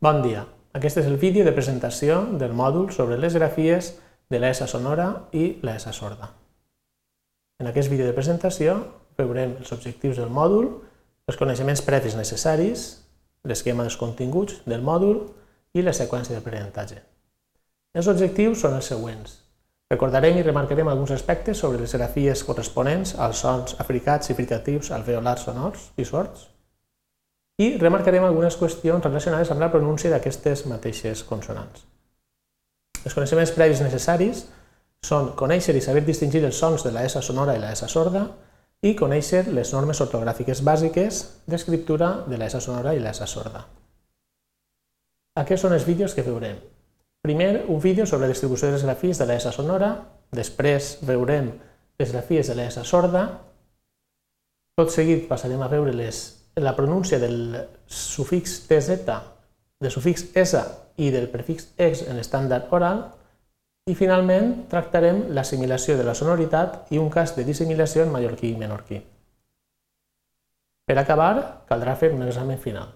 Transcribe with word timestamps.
Bon 0.00 0.22
dia, 0.24 0.46
aquest 0.72 0.96
és 1.02 1.08
el 1.10 1.18
vídeo 1.20 1.42
de 1.44 1.52
presentació 1.52 2.22
del 2.40 2.54
mòdul 2.56 2.86
sobre 2.96 3.18
les 3.20 3.34
grafies 3.36 3.90
de 4.32 4.38
l'ESA 4.40 4.64
sonora 4.64 5.26
i 5.36 5.58
l'ESA 5.60 5.90
sorda. 5.92 6.30
En 7.60 7.68
aquest 7.68 7.90
vídeo 7.92 8.06
de 8.08 8.14
presentació 8.16 8.78
veurem 9.18 9.58
els 9.58 9.74
objectius 9.76 10.16
del 10.16 10.30
mòdul, 10.32 10.70
els 11.28 11.36
coneixements 11.36 11.82
previs 11.84 12.16
necessaris, 12.16 12.84
l'esquema 13.44 13.84
dels 13.84 13.98
continguts 14.00 14.62
del 14.64 14.80
mòdul 14.80 15.20
i 15.76 15.84
la 15.84 15.92
seqüència 15.92 16.38
d'aprenentatge. 16.38 17.02
Els 17.92 18.08
objectius 18.08 18.64
són 18.64 18.78
els 18.78 18.88
següents. 18.88 19.34
Recordarem 19.92 20.38
i 20.40 20.46
remarcarem 20.46 20.88
alguns 20.88 21.12
aspectes 21.18 21.60
sobre 21.60 21.82
les 21.84 21.92
grafies 21.92 22.46
corresponents 22.48 23.18
als 23.20 23.44
sons 23.44 23.76
africats 23.84 24.32
i 24.32 24.38
fritatius 24.40 24.94
alveolars 24.96 25.44
sonors 25.50 25.90
i 26.00 26.08
sords, 26.08 26.48
i 27.60 27.74
remarcarem 27.76 28.24
algunes 28.24 28.56
qüestions 28.56 29.04
relacionades 29.04 29.50
amb 29.52 29.60
la 29.60 29.68
pronúncia 29.72 30.10
d'aquestes 30.12 30.64
mateixes 30.70 31.22
consonants. 31.28 31.84
Els 33.04 33.16
coneixements 33.16 33.52
previs 33.56 33.82
necessaris 33.84 34.46
són 35.04 35.32
conèixer 35.36 35.74
i 35.76 35.82
saber 35.84 36.04
distingir 36.06 36.42
els 36.44 36.56
sons 36.60 36.84
de 36.84 36.92
la 36.94 37.04
S 37.08 37.20
sonora 37.24 37.56
i 37.56 37.60
la 37.60 37.72
S 37.76 37.88
sorda 37.92 38.24
i 38.84 38.94
conèixer 38.96 39.46
les 39.52 39.74
normes 39.76 40.00
ortogràfiques 40.00 40.64
bàsiques 40.64 41.20
d'escriptura 41.48 42.10
de 42.28 42.40
la 42.40 42.48
S 42.48 42.64
sonora 42.64 42.94
i 42.96 43.04
la 43.04 43.12
S 43.12 43.28
sorda. 43.28 43.66
Aquests 45.40 45.66
són 45.66 45.76
els 45.76 45.86
vídeos 45.88 46.16
que 46.16 46.24
veurem. 46.24 46.56
Primer, 47.20 47.66
un 47.68 47.80
vídeo 47.80 48.06
sobre 48.06 48.24
la 48.24 48.32
distribució 48.32 48.68
de 48.68 48.78
les 48.78 48.84
grafies 48.88 49.20
de 49.20 49.28
la 49.28 49.36
S 49.36 49.52
sonora, 49.52 49.92
després 50.32 50.94
veurem 51.04 51.52
les 52.00 52.12
grafies 52.12 52.48
de 52.48 52.56
la 52.56 52.68
S 52.72 52.88
sorda, 52.88 53.26
tot 54.80 54.92
seguit 54.92 55.28
passarem 55.28 55.60
a 55.60 55.68
veure 55.68 55.92
les 55.92 56.39
la 56.56 56.74
pronúncia 56.76 57.18
del 57.18 57.68
sufix 57.86 58.66
TZ, 58.68 59.06
del 59.80 59.90
sufix 59.90 60.26
S 60.34 60.60
i 60.96 61.10
del 61.10 61.28
prefix 61.32 61.70
EX 61.78 62.04
en 62.10 62.18
estàndard 62.20 62.72
oral 62.74 63.06
i 63.88 63.94
finalment 63.96 64.66
tractarem 64.70 65.28
l'assimilació 65.34 65.96
de 65.96 66.04
la 66.04 66.14
sonoritat 66.14 66.92
i 66.92 66.98
un 67.00 67.08
cas 67.10 67.34
de 67.36 67.46
dissimilació 67.46 68.04
en 68.04 68.12
mallorquí 68.12 68.52
i 68.52 68.58
menorquí. 68.60 69.00
Per 70.86 70.98
acabar, 70.98 71.64
caldrà 71.70 71.94
fer 71.96 72.10
un 72.12 72.26
examen 72.26 72.58
final. 72.58 72.90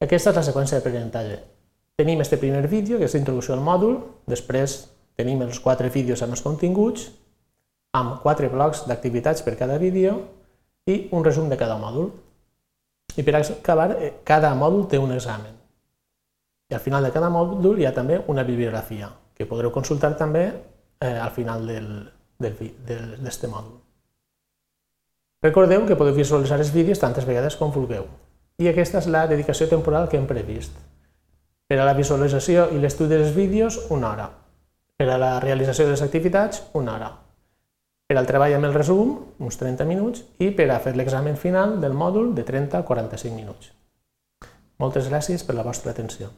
Aquesta 0.00 0.32
és 0.32 0.38
la 0.40 0.44
seqüència 0.46 0.78
d'aprenentatge. 0.78 1.38
Tenim 2.00 2.22
este 2.24 2.38
primer 2.40 2.66
vídeo, 2.72 2.98
que 2.98 3.04
és 3.04 3.14
l'introducció 3.14 3.52
al 3.52 3.60
mòdul, 3.60 3.98
després 4.26 4.86
tenim 5.20 5.42
els 5.44 5.60
quatre 5.60 5.90
vídeos 5.92 6.22
amb 6.24 6.32
els 6.32 6.40
continguts, 6.40 7.10
amb 7.92 8.22
quatre 8.22 8.48
blocs 8.48 8.86
d'activitats 8.88 9.44
per 9.44 9.58
cada 9.60 9.76
vídeo 9.78 10.16
i 10.88 11.10
un 11.12 11.24
resum 11.26 11.50
de 11.52 11.58
cada 11.60 11.76
mòdul. 11.76 12.08
I 13.16 13.22
per 13.22 13.36
acabar, 13.36 13.96
eh, 13.98 14.12
cada 14.24 14.54
mòdul 14.54 14.86
té 14.88 14.98
un 14.98 15.12
examen. 15.12 15.54
I 16.70 16.74
al 16.74 16.80
final 16.80 17.02
de 17.04 17.10
cada 17.10 17.30
mòdul 17.30 17.80
hi 17.80 17.86
ha 17.86 17.94
també 17.94 18.20
una 18.28 18.44
bibliografia, 18.44 19.10
que 19.34 19.46
podreu 19.46 19.72
consultar 19.72 20.16
també 20.16 20.44
eh, 21.00 21.18
al 21.18 21.30
final 21.30 21.66
d'aquest 21.66 23.46
mòdul. 23.50 23.78
Recordeu 25.42 25.86
que 25.86 25.96
podeu 25.96 26.14
visualitzar 26.14 26.60
els 26.60 26.72
vídeos 26.72 27.00
tantes 27.00 27.24
vegades 27.24 27.56
com 27.56 27.72
vulgueu. 27.72 28.04
I 28.60 28.68
aquesta 28.68 29.00
és 29.00 29.08
la 29.08 29.26
dedicació 29.26 29.66
temporal 29.68 30.08
que 30.08 30.18
hem 30.18 30.28
previst. 30.28 30.76
Per 31.66 31.78
a 31.80 31.86
la 31.86 31.96
visualització 31.96 32.68
i 32.74 32.78
l'estudi 32.78 33.16
dels 33.16 33.34
vídeos, 33.34 33.86
una 33.90 34.10
hora. 34.10 34.28
Per 34.96 35.08
a 35.08 35.16
la 35.18 35.40
realització 35.40 35.86
de 35.86 35.96
les 35.96 36.02
activitats, 36.02 36.62
una 36.74 36.94
hora 36.94 37.10
per 38.10 38.16
al 38.18 38.26
treball 38.26 38.56
amb 38.56 38.66
el 38.66 38.72
resum, 38.74 39.10
uns 39.38 39.54
30 39.60 39.84
minuts, 39.86 40.24
i 40.42 40.48
per 40.50 40.66
a 40.74 40.80
fer 40.82 40.96
l'examen 40.98 41.36
final 41.38 41.76
del 41.78 41.94
mòdul 41.94 42.32
de 42.34 42.42
30 42.42 42.80
a 42.80 42.86
45 42.88 43.36
minuts. 43.38 43.70
Moltes 44.82 45.06
gràcies 45.06 45.46
per 45.46 45.54
la 45.54 45.62
vostra 45.62 45.94
atenció. 45.94 46.32